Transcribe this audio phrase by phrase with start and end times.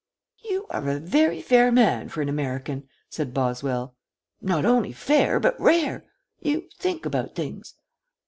[0.43, 3.95] "You are a very fair man, for an American," said Boswell.
[4.41, 6.05] "Not only fair, but rare.
[6.41, 7.75] You think about things."